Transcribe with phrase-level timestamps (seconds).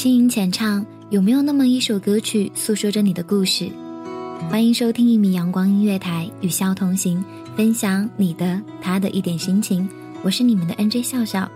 [0.00, 3.70] 轻吟浅唱，有没有那么一首歌曲诉说着你的故事？
[4.48, 7.22] 欢迎收听一米阳光音乐台，与笑同行，
[7.54, 9.86] 分享你的他的一点心情。
[10.22, 11.46] 我是你们的 NJ 笑笑。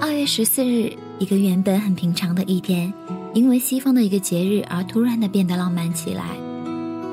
[0.00, 2.92] 二月十四日，一个原本很平常的一天，
[3.34, 6.24] 因为西方的一个节日而突然的变得浪漫起来。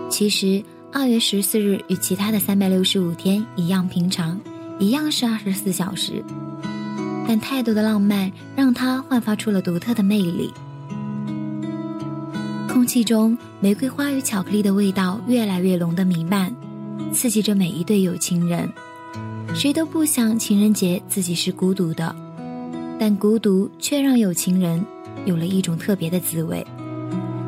[0.10, 4.41] 其实，二月十四日与其他的三百六十五天一样平常，
[4.80, 6.14] 一样是二十四小时。
[7.28, 10.52] 但太多的浪漫让它焕发出了独特的魅力。
[12.68, 16.54] 空气中玫瑰花与巧克力的味道越来越浓的弥漫，
[17.13, 18.68] 刺激着每一对有情人。
[19.54, 22.16] 谁都不想情人节自己是孤独的，
[22.98, 24.84] 但孤独却让有情人
[25.26, 26.66] 有了一种特别的滋味。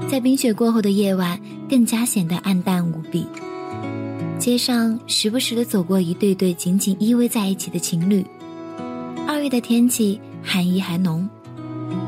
[0.09, 3.25] 在冰雪过后的夜晚，更加显得暗淡无比。
[4.37, 8.25] 街上时不时的走过一对对紧紧依偎在一起的情侣。
[9.25, 11.27] 二月的天气寒意还浓，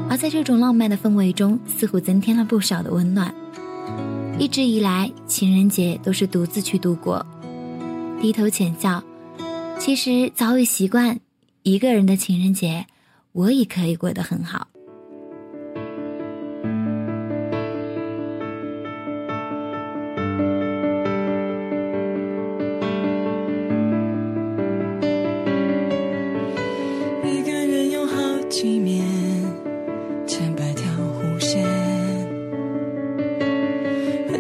[0.10, 3.34] 而在这种浪漫的氛围中，似乎增添了不少的温暖。
[4.38, 7.26] 一直以来，情人节都是独自去度过，
[8.22, 9.02] 低头浅笑。
[9.80, 11.18] 其实早已习惯
[11.64, 12.86] 一个人的情人节，
[13.32, 14.68] 我也可以过得很好。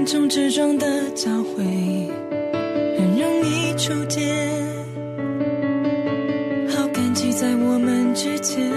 [0.06, 1.64] 之中的交汇，
[2.98, 4.36] 很容易触电。
[6.70, 8.71] 好感激在我们之间，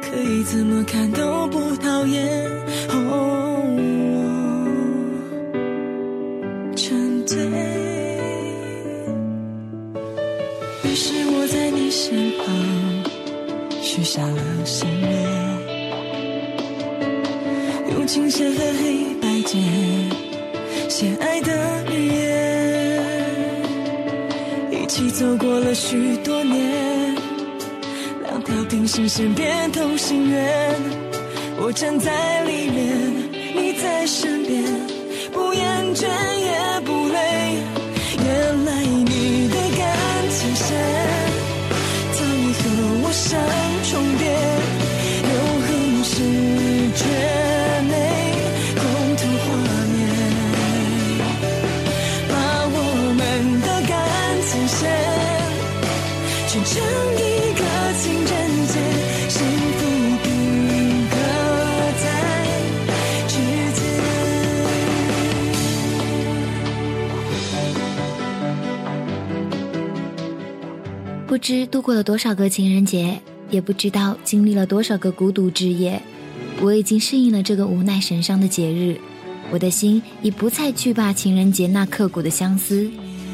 [0.00, 2.50] 可以怎么看都不讨厌。
[2.90, 3.64] 哦，
[6.76, 7.38] 沉醉。
[10.84, 12.44] 于是我在你身旁
[13.80, 15.08] 许下了心愿，
[17.92, 19.60] 用琴弦和黑白键。
[20.88, 23.02] 写爱的语言，
[24.70, 27.14] 一起走过了许多年，
[28.24, 30.74] 两条平行线变同心圆。
[31.58, 34.62] 我站在里面，你在身边，
[35.32, 36.71] 不厌倦也
[71.32, 75.98] 不知度过了多少个情人节，也不知道经历了多少个孤独之夜，
[76.60, 78.98] 我已经适应了这个无奈神伤的节日。
[79.50, 82.86] 我的心已不再惧怕情人节那刻骨的相思，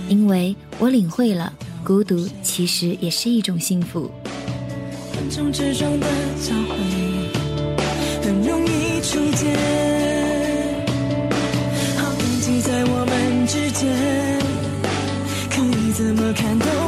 [0.08, 4.08] 因为我领会了孤独其实也是一种幸福。
[8.22, 9.56] 很容易触电。
[11.96, 13.90] 好感激在我们之间，
[15.50, 16.87] 可你怎么看都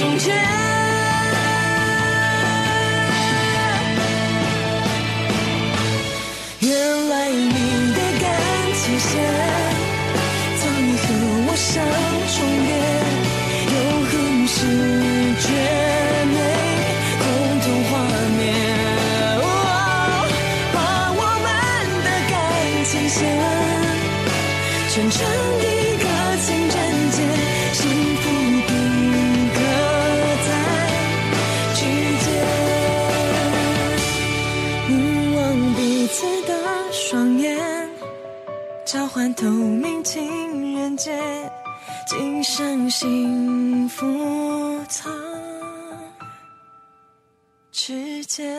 [0.00, 0.34] 从前，
[6.60, 6.70] 原
[7.10, 8.24] 来你的感
[8.76, 9.20] 情线，
[10.56, 11.04] 早已和
[11.44, 11.84] 我相
[12.32, 12.72] 重缘，
[13.74, 13.76] 永
[14.06, 14.10] 恒
[14.48, 14.56] 是
[15.38, 15.44] 绝
[16.32, 16.34] 美。
[17.18, 17.22] 共
[17.60, 17.92] 同画
[18.38, 18.40] 面，
[20.72, 20.76] 把
[21.12, 21.46] 我们
[22.04, 22.32] 的感
[22.86, 23.20] 情线，
[24.88, 25.39] 全成。
[39.12, 41.10] 换透明情人节，
[42.06, 44.06] 今生幸福
[44.88, 45.12] 藏
[47.72, 48.56] 指尖。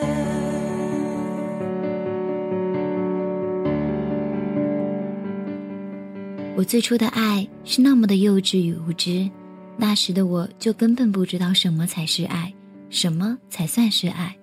[6.57, 9.29] 我最初的爱是那么的幼稚与无知，
[9.77, 12.53] 那时的我就根本不知道什么才是爱，
[12.89, 14.35] 什么才算是爱。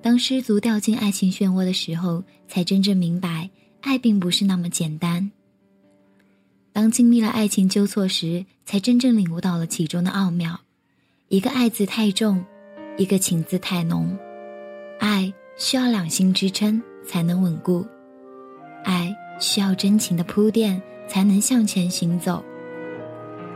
[0.00, 3.50] 当失足掉进爱情漩涡的时候，才真正明白。
[3.82, 5.30] 爱并不是那么简单。
[6.72, 10.58] 当经历了爱情纠错时，才真正领悟到了其中的奥妙。
[11.28, 12.42] 一个爱字太重，
[12.96, 14.16] 一个情字太浓。
[14.98, 17.84] 爱需要两心支撑才能稳固，
[18.84, 22.42] 爱需要真情的铺垫才能向前行走，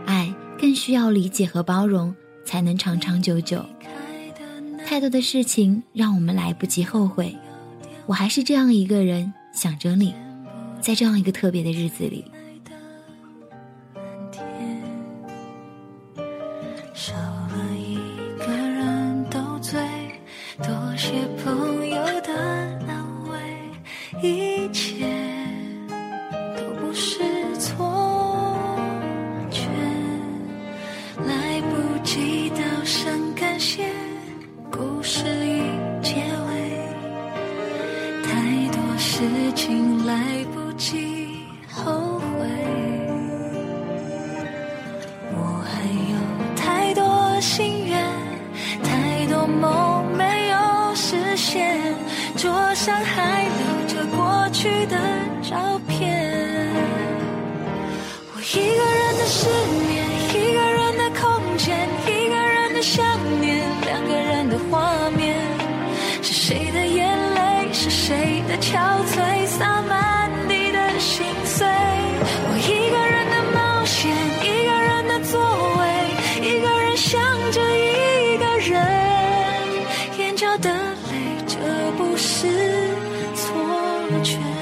[0.05, 2.15] 爱更需要理解和包容
[2.45, 3.65] 才能长长久久。
[4.85, 7.35] 太多的事情让我们来不及后悔。
[8.07, 9.33] 我还是这样一个人。
[9.57, 10.15] 想着你，
[10.83, 12.31] 在这样一个特别的日子里。
[58.55, 59.49] 一个人的失
[59.89, 63.05] 眠一个人的空间一个人的想
[63.41, 65.35] 念两个人的画面
[66.23, 71.67] 是谁的眼泪是谁的憔悴洒满地的心碎。
[71.67, 74.15] 我一个人的冒险
[74.45, 75.41] 一个人的座
[75.79, 77.21] 位一个人想
[77.51, 81.57] 着一个人眼角的泪这
[81.99, 82.47] 不是
[83.35, 84.56] 错觉。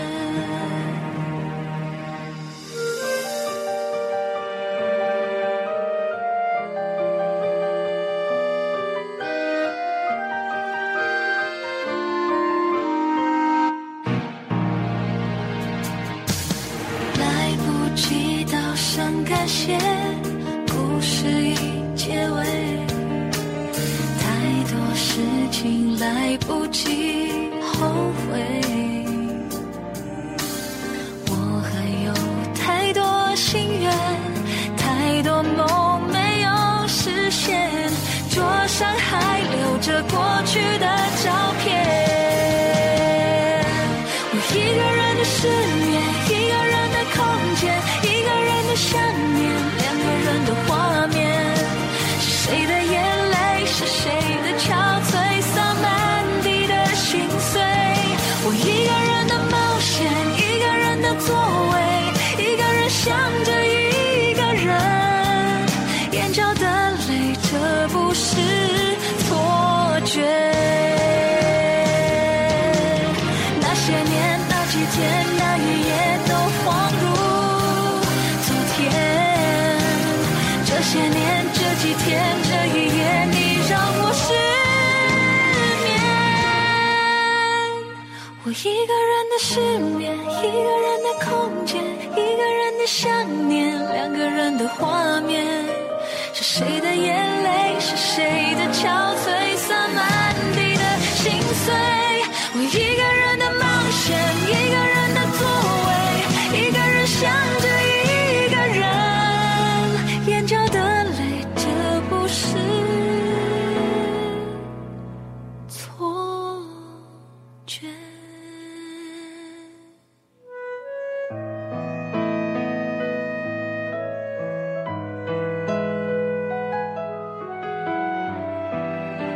[26.34, 27.31] 来不及
[27.62, 28.60] 后悔。
[31.28, 31.32] 我
[31.62, 31.72] 还
[32.04, 32.12] 有
[32.56, 33.02] 太多
[33.36, 33.92] 心愿
[34.76, 37.70] 太多梦没有实现
[38.31, 40.86] 桌上还留着过去的
[41.22, 41.63] 照片。
[74.93, 75.93] 天那一夜
[76.29, 76.64] 都恍
[77.00, 77.05] 如
[78.46, 78.76] 昨天
[80.67, 82.05] 这些年这几天
[82.43, 83.00] 这一夜
[83.31, 83.36] 你
[83.69, 84.24] 让我失
[85.84, 85.88] 眠。
[88.44, 89.50] 我一个人的失
[89.96, 91.31] 眠一个人的空
[91.64, 91.72] 间
[92.12, 95.84] 一个人的想念两个人的画面。
[96.34, 98.63] 是谁的眼泪是谁的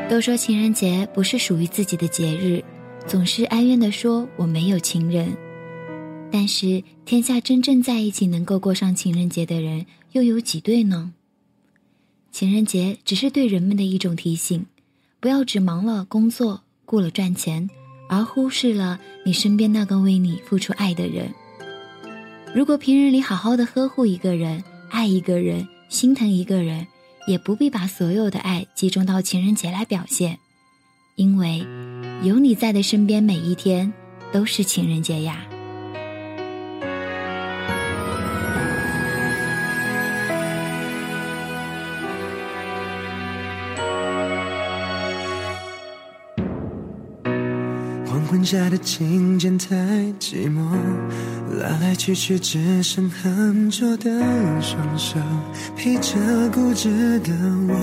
[0.09, 2.65] 都说情人节不是属于自己的节日，
[3.07, 5.37] 总是哀怨地说我没有情人。
[6.33, 11.13] 但是天下真正在一起能够过上情人节的人又有几对呢？
[12.33, 14.65] 情人节只是对人们的一种提醒，
[15.21, 17.69] 不要只忙了工作，顾了赚钱，
[18.09, 21.31] 而忽视了你身边那个为你付出爱的人。
[22.55, 26.87] 如果平日里好好的呵护一个人，爱一个人，心疼一个人。
[27.29, 30.39] 也不必把所有的爱集中到情人节来表现，
[31.15, 31.65] 因为
[32.23, 33.93] 有你在的身边，每一天
[34.33, 35.48] 都是情人节呀。
[48.39, 49.75] 剩下的琴键太
[50.21, 50.61] 寂寞，
[51.59, 54.09] 来来去去只剩很拙的
[54.63, 55.19] 双手，
[55.77, 56.15] 陪着
[56.55, 57.33] 固执的
[57.67, 57.75] 我。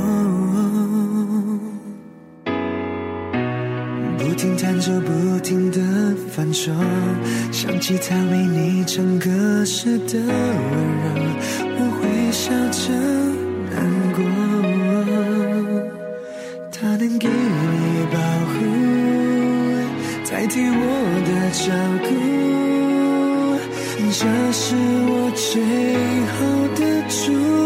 [4.17, 5.81] 不停弹奏，不停的
[6.31, 6.71] 反手，
[7.51, 10.29] 想起他为你唱歌时的温
[11.03, 11.11] 柔，
[11.75, 12.93] 我会笑着
[13.75, 13.75] 难
[14.13, 14.23] 过。
[16.71, 17.27] 他能给
[20.61, 20.83] 我
[21.27, 21.65] 的照
[22.05, 22.07] 顾，
[24.11, 24.21] 这
[24.53, 24.63] 是
[25.07, 25.51] 我最
[26.31, 26.37] 后
[26.75, 27.64] 的祝福。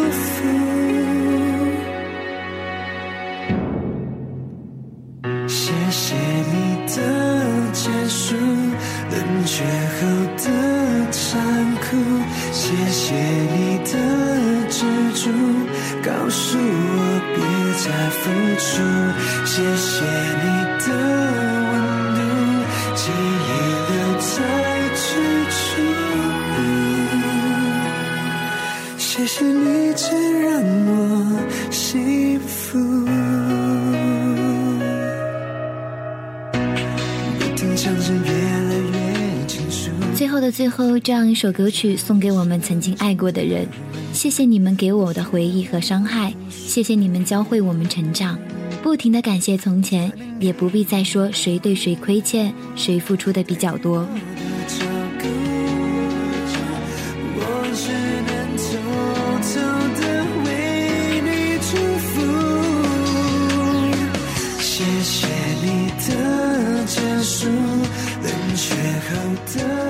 [40.60, 43.66] 最后，这样一首歌曲送给我们曾经爱过的人。
[44.12, 48.38] 谢谢你们给我的回忆和伤害，谢谢你们教会我们成长。
[48.84, 54.06] 不停的感谢从前，也不必再说谁对谁亏欠，谁付出的比较多。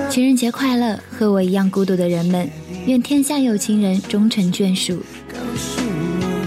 [0.08, 2.50] 情人节快乐，和我一样孤独的人们，
[2.86, 5.02] 愿天下有情人终成眷属。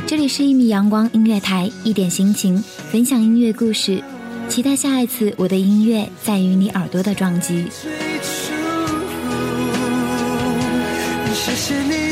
[0.05, 2.61] 这里是一米阳光音乐台，一点心情，
[2.91, 4.03] 分享音乐故事，
[4.49, 7.65] 期待下一次我的音乐在于你耳朵的撞击。
[11.33, 12.02] 谢谢你。